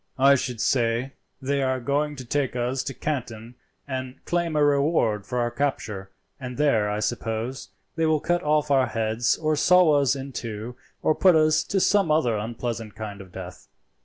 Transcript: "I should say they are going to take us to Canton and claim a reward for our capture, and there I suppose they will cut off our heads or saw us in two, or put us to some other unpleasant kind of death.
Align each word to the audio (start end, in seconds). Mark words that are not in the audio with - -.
"I 0.17 0.33
should 0.33 0.59
say 0.59 1.13
they 1.39 1.61
are 1.61 1.79
going 1.79 2.15
to 2.15 2.25
take 2.25 2.55
us 2.55 2.81
to 2.85 2.93
Canton 2.95 3.53
and 3.87 4.15
claim 4.25 4.55
a 4.55 4.63
reward 4.63 5.27
for 5.27 5.37
our 5.37 5.51
capture, 5.51 6.09
and 6.39 6.57
there 6.57 6.89
I 6.89 6.99
suppose 6.99 7.69
they 7.95 8.07
will 8.07 8.19
cut 8.19 8.41
off 8.41 8.71
our 8.71 8.87
heads 8.87 9.37
or 9.37 9.55
saw 9.55 9.91
us 10.01 10.15
in 10.15 10.31
two, 10.31 10.75
or 11.03 11.13
put 11.13 11.35
us 11.35 11.63
to 11.65 11.79
some 11.79 12.09
other 12.09 12.35
unpleasant 12.35 12.95
kind 12.95 13.21
of 13.21 13.31
death. 13.31 13.67